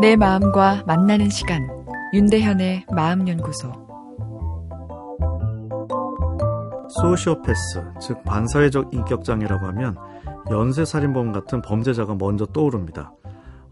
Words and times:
내 0.00 0.14
마음과 0.14 0.84
만나는 0.86 1.30
시간 1.30 1.66
윤대현의 2.12 2.84
마음연구소 2.94 3.72
소시오패스, 7.00 7.82
즉 8.02 8.22
반사회적 8.24 8.92
인격장애라고 8.92 9.66
하면 9.68 9.96
연쇄살인범 10.50 11.32
같은 11.32 11.62
범죄자가 11.62 12.14
먼저 12.14 12.44
떠오릅니다. 12.44 13.12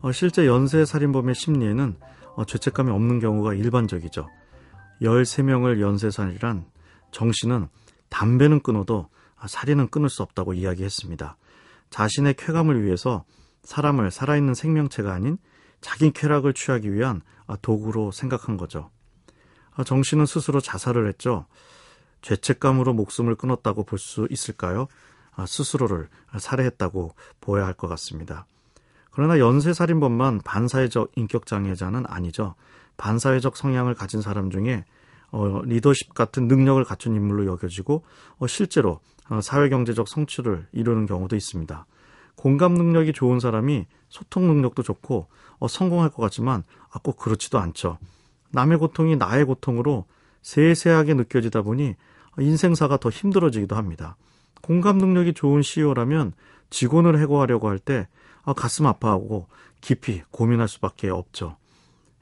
어, 0.01 0.13
실제 0.13 0.47
연쇄살인범의 0.47 1.35
심리에는 1.35 1.97
어, 2.37 2.45
죄책감이 2.45 2.91
없는 2.91 3.21
경우가 3.21 3.53
일반적이죠. 3.53 4.27
13명을 5.03 5.81
연쇄살이란 5.81 6.65
정 7.13 7.33
씨는 7.33 7.69
담배는 8.09 8.61
끊어도 8.61 9.09
살인은 9.47 9.89
끊을 9.89 10.09
수 10.09 10.23
없다고 10.23 10.55
이야기했습니다. 10.55 11.37
자신의 11.91 12.35
쾌감을 12.35 12.83
위해서 12.83 13.25
사람을 13.63 14.11
살아있는 14.11 14.55
생명체가 14.55 15.13
아닌 15.13 15.37
자기 15.85 16.11
쾌락을 16.13 16.55
취하기 16.55 16.95
위한 16.95 17.21
도구로 17.61 18.11
생각한 18.11 18.57
거죠. 18.57 18.89
정 19.85 20.03
씨는 20.03 20.25
스스로 20.25 20.59
자살을 20.59 21.07
했죠. 21.09 21.45
죄책감으로 22.23 22.95
목숨을 22.95 23.35
끊었다고 23.35 23.85
볼 23.85 23.99
수 23.99 24.27
있을까요? 24.31 24.89
스스로를 25.47 26.09
살해했다고 26.39 27.15
보아야 27.43 27.67
할 27.67 27.75
것 27.75 27.87
같습니다. 27.89 28.47
그러나 29.11 29.39
연쇄살인범만 29.39 30.41
반사회적 30.43 31.13
인격장애자는 31.17 32.05
아니죠. 32.07 32.55
반사회적 32.97 33.59
성향을 33.59 33.93
가진 33.95 34.23
사람 34.23 34.51
중에 34.51 34.87
어, 35.33 35.61
리더십 35.65 36.15
같은 36.15 36.49
능력을 36.49 36.83
갖춘 36.85 37.15
인물로 37.15 37.45
여겨지고 37.45 38.05
어, 38.39 38.47
실제로 38.47 39.01
어, 39.29 39.43
사회경제적 39.43 40.09
성취를 40.09 40.67
이루는 40.73 41.05
경우도 41.05 41.37
있습니다. 41.37 41.87
공감 42.37 42.75
능력이 42.75 43.13
좋은 43.13 43.41
사람이 43.41 43.87
소통 44.09 44.47
능력도 44.47 44.83
좋고 44.83 45.29
어, 45.59 45.69
성공할 45.69 46.11
것 46.11 46.23
같지만 46.23 46.63
아, 46.91 46.99
꼭 47.03 47.17
그렇지도 47.17 47.59
않죠. 47.59 47.99
남의 48.51 48.79
고통이 48.79 49.17
나의 49.17 49.45
고통으로 49.45 50.07
세세하게 50.43 51.15
느껴지다 51.15 51.63
보니 51.63 51.95
인생사가 52.39 52.99
더 52.99 53.11
힘들어지기도 53.11 53.77
합니다. 53.77 54.17
공감 54.63 54.99
능력이 54.99 55.35
좋은 55.35 55.63
CEO라면 55.63 56.33
직원을 56.71 57.19
해고하려고 57.21 57.69
할때 57.69 58.09
아, 58.43 58.53
가슴 58.53 58.87
아파하고 58.87 59.49
깊이 59.81 60.23
고민할 60.31 60.69
수밖에 60.69 61.09
없죠. 61.11 61.57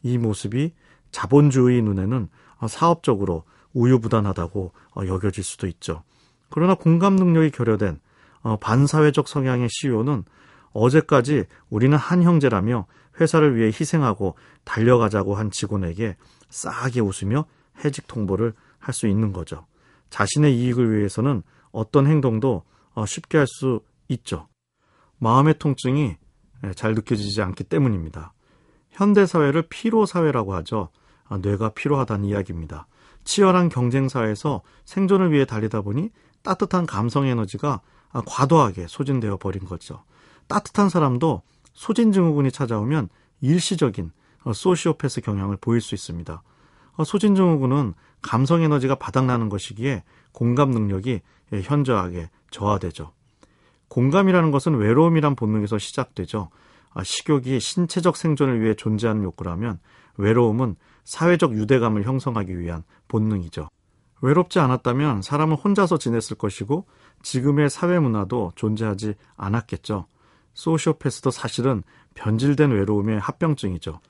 이 0.03 0.19
모습이 0.19 0.73
자본주의 1.11 1.81
눈에는 1.83 2.29
사업적으로 2.69 3.45
우유부단하다고 3.75 4.73
어, 4.97 5.07
여겨질 5.07 5.45
수도 5.45 5.67
있죠. 5.67 6.03
그러나 6.51 6.75
공감 6.75 7.17
능력이 7.17 7.51
결여된 7.51 8.01
어, 8.43 8.57
반사회적 8.57 9.29
성향의 9.29 9.69
CEO는 9.71 10.25
어제까지 10.73 11.45
우리는 11.71 11.97
한 11.97 12.23
형제라며 12.23 12.87
회사를 13.21 13.57
위해 13.57 13.67
희생하고 13.69 14.37
달려가자고 14.65 15.35
한 15.35 15.51
직원에게 15.51 16.17
싸하게 16.51 17.01
웃으며 17.01 17.45
해직 17.85 18.07
통보를 18.07 18.55
할 18.79 18.95
수 18.95 19.07
있는 19.07 19.33
거죠. 19.33 19.67
자신의 20.11 20.57
이익을 20.57 20.97
위해서는 20.99 21.43
어떤 21.71 22.07
행동도 22.07 22.65
어, 22.95 23.07
쉽게 23.07 23.39
할 23.39 23.47
수 23.47 23.81
있죠. 24.09 24.49
마음의 25.19 25.59
통증이 25.59 26.17
예, 26.65 26.73
잘 26.75 26.95
느껴지지 26.95 27.43
않기 27.43 27.65
때문입니다. 27.65 28.33
현대 28.91 29.25
사회를 29.25 29.63
피로 29.69 30.05
사회라고 30.05 30.55
하죠. 30.57 30.91
아, 31.25 31.39
뇌가 31.39 31.71
피로하다는 31.71 32.27
이야기입니다. 32.27 32.87
치열한 33.25 33.69
경쟁 33.69 34.09
사회에서 34.09 34.63
생존을 34.85 35.33
위해 35.33 35.45
달리다 35.45 35.81
보니 35.83 36.11
따뜻한 36.43 36.87
감성 36.87 37.27
에너지가 37.27 37.69
아, 37.71 37.81
과도하게 38.21 38.87
소진되어 38.89 39.39
버린 39.39 39.65
거죠. 39.65 40.05
따뜻한 40.47 40.89
사람도 40.89 41.43
소진 41.73 42.13
증후군이 42.13 42.53
찾아오면 42.53 43.09
일시적인 43.41 44.13
어, 44.45 44.53
소시오패스 44.53 45.23
경향을 45.23 45.57
보일 45.61 45.81
수 45.81 45.95
있습니다. 45.95 46.43
어, 46.97 47.05
소진 47.05 47.35
증후군은 47.35 47.95
감성 48.21 48.63
에너지가 48.63 48.97
바닥나는 48.97 49.49
것이기에 49.49 50.05
공감 50.33 50.71
능력이 50.71 51.21
예, 51.53 51.61
현저하게 51.61 52.31
저하되죠. 52.51 53.13
공감이라는 53.89 54.51
것은 54.51 54.77
외로움이란 54.77 55.35
본능에서 55.35 55.79
시작되죠. 55.79 56.49
아, 56.95 57.05
식욕이 57.05 57.61
신체적 57.61 58.17
생존을 58.17 58.63
위해 58.63 58.75
존재하는 58.75 59.23
욕구라면 59.23 59.81
외로움은 60.17 60.77
사회적 61.05 61.55
유대감을 61.55 62.05
형성하기 62.05 62.59
위한 62.59 62.85
본능이죠. 63.09 63.69
외롭지 64.23 64.61
않았다면 64.61 65.21
사람은 65.21 65.57
혼자서 65.57 65.99
지냈을 65.99 66.37
것이고 66.39 66.87
지금의 67.23 67.69
사회 67.69 67.99
문화도 67.99 68.53
존재하지 68.55 69.15
않았겠죠. 69.37 70.07
소시오패스도 70.55 71.31
사실은 71.31 71.83
변질된 72.15 72.71
외로움의 72.71 73.19
합병증이죠. 73.19 74.01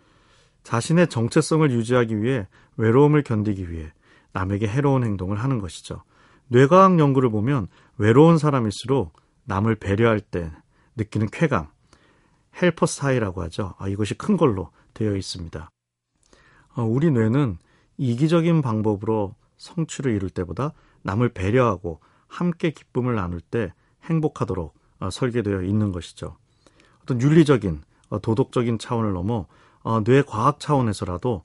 자신의 0.63 1.09
정체성을 1.09 1.71
유지하기 1.73 2.23
위해 2.23 2.47
외로움을 2.77 3.23
견디기 3.23 3.71
위해 3.71 3.93
남에게 4.33 4.69
해로운 4.69 5.03
행동을 5.03 5.39
하는 5.39 5.59
것이죠. 5.59 6.03
뇌과학 6.49 6.99
연구를 6.99 7.31
보면 7.31 7.69
외로운 7.97 8.39
사람일수록 8.39 9.15
남을 9.45 9.77
배려할 9.77 10.21
때 10.21 10.53
느끼는 10.97 11.29
쾌감, 11.33 11.69
헬퍼 12.61 12.87
스타이라고 12.87 13.43
하죠. 13.45 13.75
아, 13.79 13.89
이것이 13.89 14.15
큰 14.15 14.37
걸로 14.37 14.71
되어 14.93 15.17
있습니다. 15.17 15.71
어, 16.75 16.83
우리 16.83 17.11
뇌는 17.11 17.57
이기적인 17.97 18.63
방법으로 18.63 19.35
성취를 19.63 20.13
이룰 20.13 20.29
때보다 20.29 20.73
남을 21.03 21.31
배려하고 21.31 22.01
함께 22.27 22.71
기쁨을 22.71 23.15
나눌 23.15 23.41
때 23.41 23.73
행복하도록 24.05 24.75
어, 25.01 25.11
설계되어 25.11 25.63
있는 25.63 25.93
것이죠. 25.93 26.37
어떤 27.03 27.21
윤리적인 27.21 27.83
어, 28.11 28.19
도덕적인 28.21 28.79
차원을 28.79 29.13
넘어 29.13 29.47
뇌 30.05 30.23
과학 30.23 30.61
차원에서라도 30.61 31.43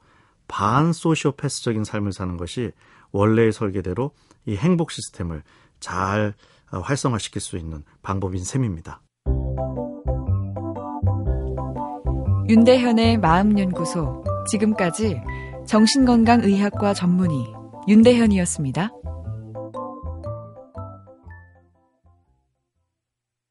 반소시오패스적인 0.48 1.84
삶을 1.84 2.14
사는 2.14 2.38
것이 2.38 2.72
원래의 3.12 3.52
설계대로 3.52 4.12
이 4.46 4.56
행복 4.56 4.92
시스템을 4.92 5.42
잘 5.80 6.36
활성화시킬 6.68 7.42
수 7.42 7.58
있는 7.58 7.84
방법인 8.04 8.44
셈입니다. 8.44 9.02
윤대현의 12.48 13.18
마음연구소. 13.18 14.24
지금까지 14.52 15.20
정신건강의학과 15.66 16.94
전문의 16.94 17.57
윤대현이었습니다. 17.88 18.92